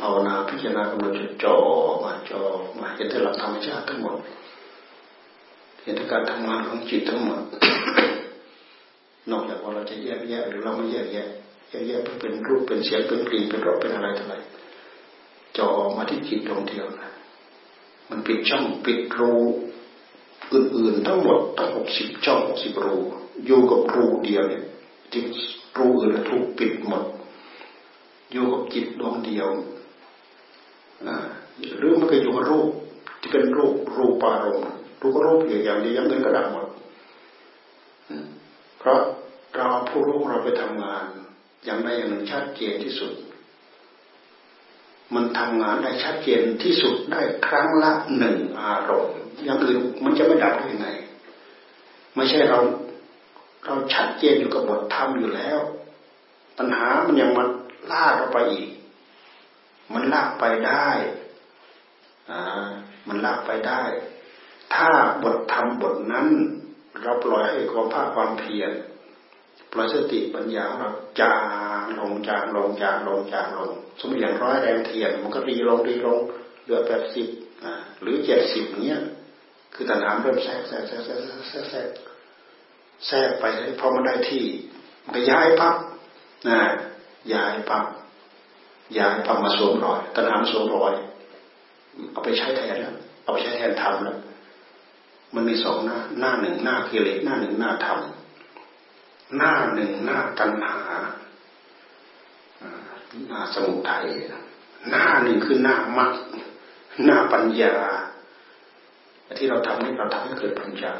[0.00, 1.12] ภาวนาพิจารณากำหนด
[1.44, 1.56] จ่อ
[2.04, 2.42] มาจ่อ
[2.78, 4.16] มาเห็นแต่หลักธรรมชาติทั้งหมด
[5.82, 7.40] เห็นการทำงานของจิตทั้งหมด
[9.30, 11.26] นอกจากว่าเราจะแยกแยะหรือเราไม่แยกแยะ
[11.70, 14.34] แยกแยะเป็นรูปเป็นเสียงเป็นกลิ่นเป็นรสเป็นอะไรเท่าไร
[15.58, 17.10] จ่อมาที่จิตดวงเดียวนะ
[18.10, 19.34] มันปิดช่องปิดรู
[20.52, 22.96] อื่นๆทั้งหมดทั้งหกสิบช่องหกสิบรู
[23.46, 24.62] อยู่กับรูเดียวเนี่ย
[25.12, 25.24] จิต
[25.78, 27.04] รูอื่นถูกปิดหมด
[28.32, 29.48] อยู่กับจิตดวงเดียว
[31.78, 32.68] หรือมันก็อยู่กับรูป
[33.20, 34.70] ที่เป็นรูปรูปารมณ์
[35.02, 36.66] รูปรูปอย่างเดียวยังเงินก็ดับหมด
[38.78, 39.00] เพราะ
[39.56, 41.04] เราผู้รู้เราไปทำงาน
[41.64, 43.12] อย่างใดอย่างหนึ่งชัดเจนที่สุด
[45.14, 50.88] มันทำงานได้ชัดเจนที่สุดได้ครั้งละหนึ่งอารมณ์อย่างอื่นมันจะไม่ดับได้ยังไง
[52.14, 52.58] ไม่ใช่เรา
[53.64, 55.58] เราชัดเจนอยู่กับบทธรรมอยู่แล้ว
[56.58, 57.48] ปัญหามันยังมัน
[57.92, 58.68] ลากเราไปอีก
[59.94, 60.88] มันลากไปได้
[62.30, 62.68] อ่า
[63.08, 63.82] มันลากไปได้
[64.74, 64.88] ถ้า
[65.22, 66.26] บทธรรมบทนั้น
[67.02, 68.70] เราปล่อยให้ความภาคความเพียร
[69.72, 71.34] ปล่อยสติปัญญาเราจา
[71.82, 76.18] งลงจางลงจางลงจางลง สมมติอย่างร้อยแรงเทียนมันก็รีลงรีลง
[76.64, 77.26] เหลือแปดสิบ
[78.02, 79.00] หรือเจ็ดสิบเนี้ย
[79.74, 81.88] คือตัณหาเริ่มแทรกแทรกแทรกแทรกแทรกแทรก
[83.06, 83.44] แทรกไป
[83.80, 84.44] พอมันได้ที่
[85.04, 85.74] มันก็ย้ายพับ
[86.48, 86.58] นะ
[87.32, 87.84] ย้ายพับ
[88.98, 90.92] ย้ายพับมาสวมรอยตัณหาสวมรอย
[92.12, 94.18] เอาไปใช้แทนแล้วเอาไปใช้แทนธรรมแล้ว
[95.34, 97.98] มันมีสองหน้าหน้าหนึ่งหน้ากิเลสหน้าหนึ่งหน้าธรรม
[99.36, 100.76] หน้าหนึ่งหน้าตัณหา
[103.28, 104.06] หน้าสมุทัย
[104.88, 106.12] หน้าหนึ่งคือหน้ามรรค
[107.04, 107.74] หน้าปัญญา
[109.38, 110.92] ที่เราทำนี่เราทำให้เกิดปัญญา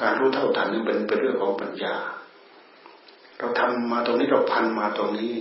[0.00, 1.94] การรู้เท่าทันนี่เป็นเป็นเรื่องของปัญญา
[3.38, 5.34] เราทำมาตรงนี้เราพันมาตรงนี้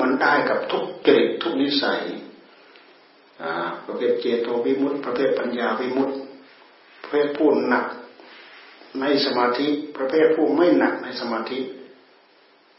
[0.00, 2.02] มันได้กับทุกจริตทุกนิสัย
[3.86, 6.14] ประเภทเจโตวิมุตติประเภทปัญญาวิมุตติ
[7.02, 7.84] ประเภทผู้หนัก
[9.00, 11.58] ในสมาธิประเภทผู้ไม่หนักในสมาธิ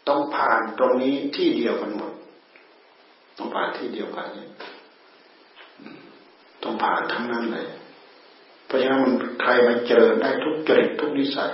[0.07, 2.13] ต้องผ่านตรงนี้ที่เดียวกันหมด
[3.37, 4.49] ต้องผ่านที่เดียวกันเนี่ย
[6.63, 7.67] ต้องผ่านทั้งนั้นเลย
[8.65, 11.53] เพราะฉะนั้นมันใครมาเจอได้ทุกจริตทุกนิสัย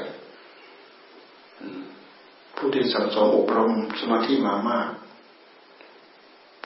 [2.55, 4.89] ผู้ที่สังสมอบรมสมาธิมามาก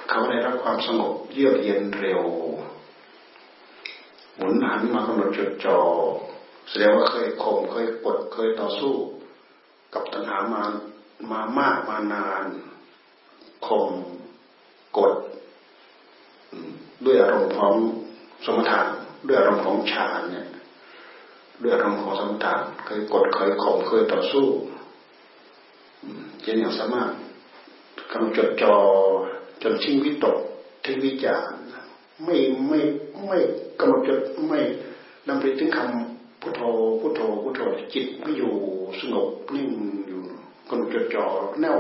[0.10, 2.24] เขาได้รับความสงบเยือกเย็นเร็ว
[4.36, 5.80] หมุนหันมากำหนดจดจ่อ
[6.70, 8.94] แสดงว่าเคยข่มเคยกดเคยต่อสู้
[9.94, 10.62] กับตัณหามา
[11.32, 12.46] มามากมานาน
[13.68, 13.86] ข่ม
[14.98, 15.12] กด
[17.06, 17.74] ด้วยอารมณ์ของ
[18.46, 18.80] สมถะ
[19.28, 20.48] ด้วยอารมณ์ของฌานเนี่ย
[21.62, 22.54] ด้วยอารมณ์ของสมถะ
[22.86, 24.46] เคยกดเคยข่มเคยต่อสู้
[26.46, 27.10] จนอย่างสามารถ
[28.12, 28.76] กำลังจดจอ
[29.62, 30.38] จนทิ้งวิตก
[30.86, 31.52] ทิ้งวิจาร
[32.24, 32.36] ไม่
[32.68, 32.80] ไม่
[33.28, 33.38] ไม่
[33.80, 34.60] กำหนดจดไม่
[35.28, 36.15] นำไปถึงคำ
[36.46, 36.64] พุทโธ
[37.02, 37.62] พุทโธพุทโธ
[37.94, 38.54] จิตไม่อยู่
[39.00, 39.70] สงบนิ่ง
[40.08, 40.22] อยู่
[40.70, 41.26] กำหนดจดจ่อ
[41.62, 41.80] แน่ว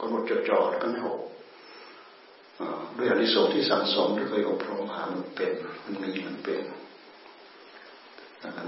[0.00, 1.10] กำหนดจดจ่อแล้วก็แน่ว
[2.96, 5.52] ด้วยอริสงที่สั่งสมที่เคยอบรมมามันเป็น
[5.84, 6.60] มันมีมันเป็น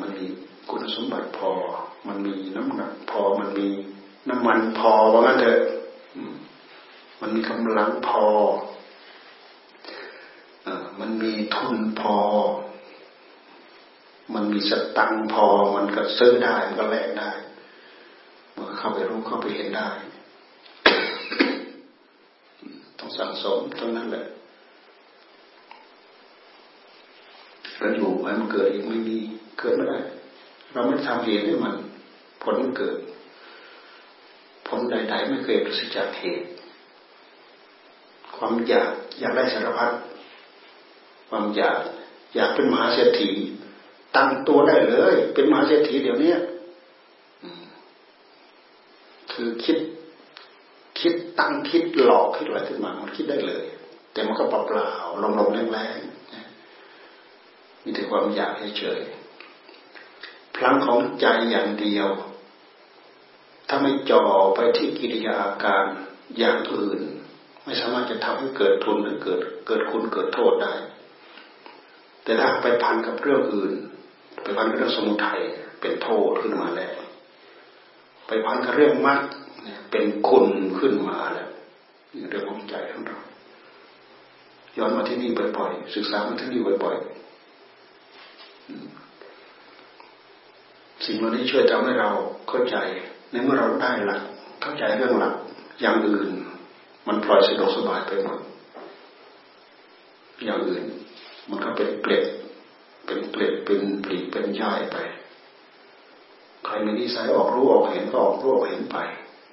[0.00, 0.24] มันมี
[0.70, 1.50] คุณสมบัติพอ
[2.08, 3.68] มันมีน้ำหนักพอมันมี
[4.28, 5.60] น้ำมันพอว่างั้นเถอะ
[7.20, 8.26] มันมีกำลังพอ
[11.00, 12.16] มันมีทุนพอ
[14.34, 17.30] มันมีสตังพอมันก็ซื้อได้มันก็แลกได้
[18.56, 19.88] มันเข้าไปรู้เข้าไปเห็นได้
[22.98, 24.26] ต้องสั่งสมตรงนั้นแหละ
[27.78, 29.18] เราอยู่ให้มันเกิดอีกไม่มี
[29.58, 29.98] เกิดไม่ได้
[30.72, 31.74] เราไม่ทำเหตุให้มัน
[32.42, 32.96] ผลมันเกิด
[34.66, 36.46] ผลใดๆไม่เคยประสิทธิ์จากเหตุ
[38.36, 38.88] ความอยาก
[39.20, 39.90] อยากได้สารพัด
[41.28, 41.78] ความอยาก
[42.34, 43.30] อยากเป็นมหาเศรษฐี
[44.16, 46.34] ตั้งตัวได้เลย เป็นมหาเศรษฐีเดี๋ยวนี้
[49.32, 49.78] คือคิด
[51.00, 53.64] คิดตั้งคิดหลอกคิดอะไรขึ้นมา มันคิดได้เลย
[54.12, 59.00] แต่มันก็เปล่าๆลงๆแรงๆมีแต่ความอยากเฉย
[60.54, 62.08] พลังของใจอย่างเดียว
[63.68, 64.22] ถ้าไม่จ่อ
[64.54, 65.84] ไปที่กิริยาอาการ
[66.38, 67.00] อย่างอื่น
[67.64, 70.74] ไม่สามารถจะทำให้เกิดทุนหรือเกิดเกิดคุณเกิดโทษได้
[72.24, 73.74] แต่ถ้าไปพันกับเรื่องอื่น
[74.48, 75.40] ไปพันกับเรื่องสมุทัย
[75.80, 76.92] เป็นโทษขึ้นมาแล้ว
[78.26, 79.20] ไปพันกับเรื่องมรรค
[79.90, 80.46] เป็นคุณ
[80.78, 81.48] ขึ้นมาแล้ว
[82.30, 83.18] เรื่องของใจของเรา
[84.78, 87.08] ย้อนมาที่นี่บ่อยๆศึกษามาที่นี่บ่อยๆ
[91.04, 92.10] สิ่งเหล่านี้ช่วยทำให้เรา
[92.48, 92.76] เข้าใจ
[93.30, 94.22] ในเมื่อเราได้หลัก
[94.62, 95.34] เข้าใจเรื่องหลัก
[95.80, 96.28] อย่างอื่น
[97.06, 98.38] มันปล่อยสะดวกสบายไปหมด
[100.44, 100.84] อย่างอื่น
[101.48, 102.24] มันก็เป็นเกล็ด
[103.08, 104.96] เป็นเกล็ดเป็นปลีเป็นย่ายไป
[106.64, 108.96] ใครมีนิสัยออกรู้ออกเห็นก็ออกรู้ออกเห็นไป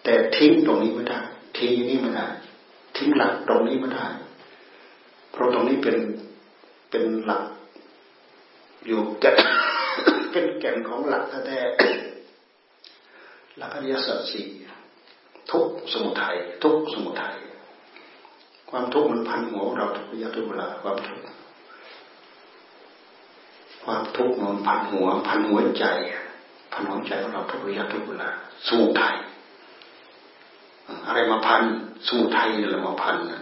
[0.04, 1.20] แต่ทิ้งตรงนี้ไม่ได้
[1.58, 2.28] ทิ้งนี้ไม่ได้
[2.96, 4.08] ทิ้งหลักตรงนี้ไม่ได้
[5.32, 5.98] เพราะตรงนี้เป็น
[6.90, 7.44] เป็นหลัก
[8.88, 9.32] อยู่แก่
[10.32, 11.60] เป็นแก่นของหลักแท้
[13.58, 14.48] หลักอริยสัจสี่
[15.52, 17.36] ทุกสมุทัยทุกสมุทัย
[18.70, 21.26] ความทุกข์มันพันหัวเราทุกระยะทุกเวลาความทุกข์
[23.86, 25.86] ความทุกข์มันพันหัว พันหัวใจ
[26.74, 28.30] พันหัวใจของเราทุกระยะทุกเวลา
[28.68, 29.16] สมุทัย
[31.06, 31.62] อะไรมาพัน
[32.08, 33.42] สมุทัยนี่แหละมาพันนะ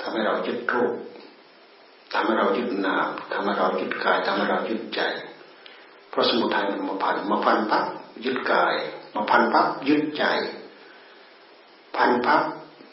[0.00, 0.94] ทำให้เรายึดรูป
[2.12, 5.00] ทำให้เรายึดนามทำให้เรายึดกายทำให้เรายึดใจ
[6.10, 7.84] เพราะสมุทัยมันมาพัน มาพันปั๊บ
[8.24, 8.74] ยึดกาย
[9.14, 10.24] มาพันปั๊บยึดใจ
[11.96, 12.42] พันปั๊บ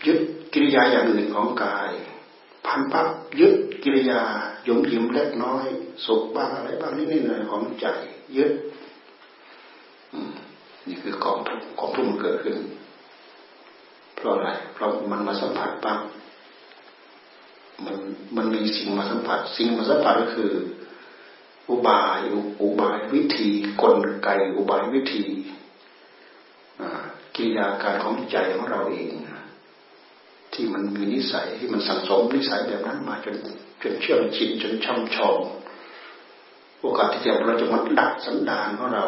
[0.05, 0.19] ยึด
[0.53, 1.91] กิริยาอย่างอื่นของกาย
[2.65, 3.07] พันปั๊บ
[3.39, 4.21] ยึดกิริยา
[4.65, 5.65] หยมยิ้มเล็กน้อย
[6.05, 7.87] สุขบ้างอะไรบ้างนิดหน่อยของใจ
[8.37, 8.51] ยึด
[10.87, 12.57] นี่คือของทุกของทุกมันเกิดขึ้น
[14.15, 15.99] เพราะอะไร เพราะมันมาสัมผัสปั๊บ
[17.85, 17.95] มัน
[18.35, 20.51] มันมีสิ่งมาสัมผัส สิ่งมาสัมผัสก็คือ
[21.69, 22.19] อุบาย
[22.61, 23.49] อุบายวิธี
[23.81, 25.25] กลไกอุบายวิธี
[27.35, 29.11] กิริยาการของใจของเราเอง
[30.55, 33.35] ที่มันมีนิสัยที่มันสังสมนิสัยแบบนั้นมาจน
[33.81, 35.37] จนเชื่อมชินจนช่ำชอง
[36.81, 39.05] โอกาสที่จะเราจะมัดดักสันดานของเรา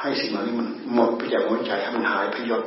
[0.00, 2.62] ให้สิ่งเหล่านี้มันหมดไปจากหัวใจให้มันหายพยศ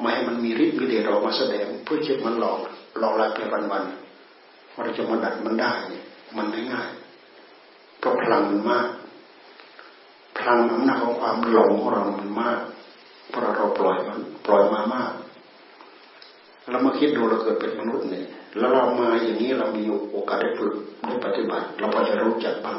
[0.00, 2.58] ไม่ให้มันมีฤทธิ์มีเดชออกมาแสดงเพื่อจะมันหลอก
[2.98, 5.72] หลอกลายไปวันๆว่าเราจะมาดัดมันได้
[6.36, 6.90] มันไม่ง่าย
[7.98, 8.86] เพราะพลังมันมาก
[10.38, 12.60] พลังอำนาจของความหลงของเรามันมาก
[13.28, 15.12] เพราะเราปล่อยมันปล่อยมามาก
[16.70, 18.26] เรามาคิดดูเราเกิดเป็นมนุษย์เนี่ย
[18.58, 20.74] แล้วเรามาอย่างนี้เรามีโอกาสได้ฝึก
[21.06, 22.78] ได้ปฏิบัติ เราพอจะรู้จักบ้าง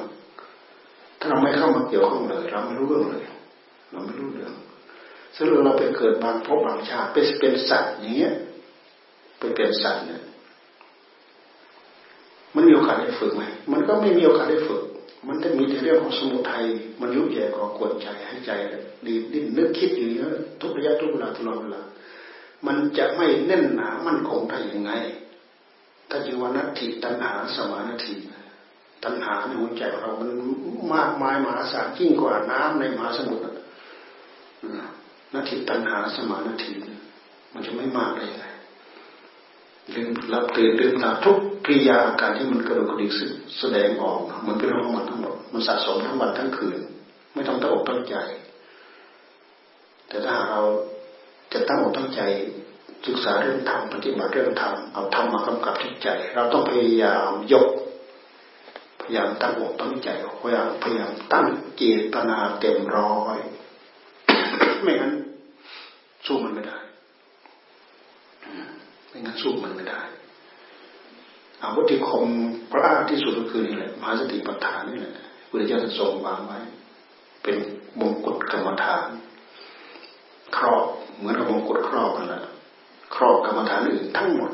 [1.20, 3.26] ถ้าเราไม่เข้ามาเกี่ยวข้องเลย เราไม่รู้เรื่องเลย
[3.92, 4.54] เราไม่รู้เรื่อง
[5.38, 8.34] สรุปเราไปเกิดบางพบบางชาติเป็นสัตว์อย่างเงี้ย
[9.40, 10.22] ไปเป็นสัตว์เนี่ย
[12.56, 14.84] มันมีโอกาสได้ฝึกไหมมันก็ไม่มีโอกาสได้ฝึก
[15.28, 16.66] มันจะมีแต่เรื่องของสมุทัย
[17.02, 18.52] มันยุ่งแย่ก่อกวนใจให้ใจ
[19.06, 21.82] ดีดิ้นนึกคิดอยู่เยอะทุกระยะทุกเวลาตลอดเวลา
[22.66, 24.92] มันจะไม่แน่นหนามั่นคงได้ยังไง
[26.10, 28.16] ถ้าจีวนัตถิตัณหาสมานาที
[29.04, 30.30] ตัณหาในหัวใจเรามัน
[30.94, 33.44] มากมายมหาศาลยิ่งกว่าน้ำในมหาสมุทร
[35.34, 36.74] นาทีตัณหาสมานาที
[37.54, 38.46] มันจะไม่มากได้ยังไง
[39.94, 43.12] ลืมรับตื่นลืมตาทุกกิริยาการที่มันกระดุกกระดิก
[43.60, 46.80] แสดงออกมันเป็นร่องของมันทั้งหมดมันสะสมทั้งวันทั้งคืน
[47.34, 48.16] ไม่ต้องตั้งอกตั้งใจ
[50.08, 50.62] แต่ถ้าเรา
[51.54, 52.22] จะตั้งอกตั้งใจ
[53.08, 57.68] ศึกษาเรื่องธรรมปฏิบัติเรื่องธรรมเอาธรรมมากำกับที่ใจ เราต้องพยายามยก
[59.02, 60.10] พยายามตั้งอกตั้งใจ
[60.42, 61.46] พยายามพยายามตั้ง
[61.78, 61.84] เจ
[62.14, 63.40] ตนาเต็มร้อย
[64.82, 65.14] ไม่งั้น
[66.26, 66.78] สู้มันไม่ได้
[69.08, 70.02] ไม่งั้นสู้มันไม่ได้
[71.62, 72.28] อาวุธที่คม
[72.72, 75.14] พระอาที่สุดก็คือนี่แหละมหาสติปัฏฐานนี่แหละ
[75.50, 76.60] พุทธเจ้าทรงวางไว้
[77.44, 77.58] เป็น
[78.00, 79.08] มงกุฎกรรมฐาน
[80.56, 80.84] ครอบ
[81.18, 82.42] เหมือนกับมงกุฎครอบกันแหละ
[83.16, 84.52] ครอบกรรมฐานอื่นทั้งหมด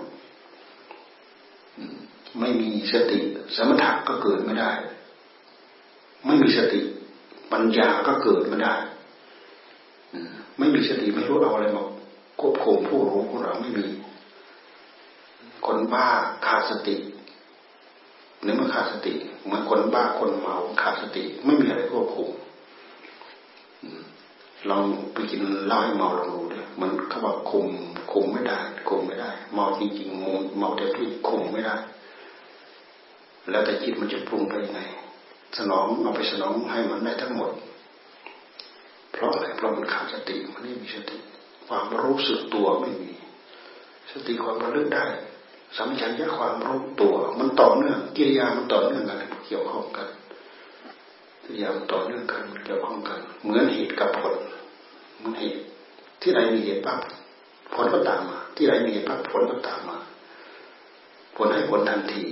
[2.39, 3.19] ไม่มีสติ
[3.55, 4.71] สมถะก็เกิดไม่ได้
[6.25, 6.79] ไม่มีสติ
[7.51, 8.73] ปัญญาก็เกิดไม่ได้
[10.57, 11.83] ไม่มีสติไม่รู้เอาอะไรมา
[12.39, 13.85] ควบคุมผู้รู้ของเราไม่มี
[15.65, 16.07] คนบ้า
[16.45, 16.95] ขาดสติ
[18.43, 22.29] เนื้อมันขาดสติเหมือนคนบ้าคนเมาขาดสติ ไม่มีอะไรควบคุม
[24.69, 27.67] ลองไปกินเหล้าให้เมาลองดูเลยมันเขาบอกคุม
[28.11, 28.57] คุมไม่ได้
[28.89, 31.75] คุมไม่ได้ เมาจริงๆมูเมาแต่ที่คุมไม่ได้
[33.49, 34.81] แล้วแต่จิตมันจะปรุงไปยังไง
[35.57, 37.51] สนองเอาไปสนองให้มันได้ทั้งหมด
[39.11, 41.17] เพราะอะไรเพราะมันขาดสติมันไม่มีสติ
[41.67, 43.11] ความรู้สึกตัวไม่มี
[44.11, 45.05] สติความระลึกได้
[45.77, 50.07] สัมผัสยะความรู้ตัว มันต่อเนื่องกิริยามันต่อเนื่องกันเกี่ยวข้องกัน
[51.43, 54.35] กิริยามันต่อเนื่องกันเกี่ยวข้องกัน เหมือนเหตุกับผล
[55.17, 55.59] เหมือนเหตุ
[56.21, 56.99] ที่ไหนมีเหตุปั๊บ
[57.73, 59.97] ผลก็ตามมา ที่ไหนมีเหตุปั๊บผลก็ตามมา
[61.35, 62.23] ผลให้ผลทันที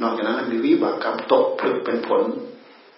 [0.00, 2.22] นอกจากนั้นมีวิบากกรรมตกผลึกเป็นผล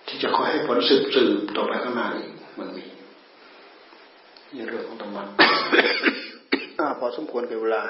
[0.09, 2.85] ที่จะคอยให้ผลสืบสืบต่อไปข้างหน้าอีกมันมี
[4.55, 5.22] นี่เรื่องของธรรมะ
[7.01, 7.83] พอสมควรกับเวลา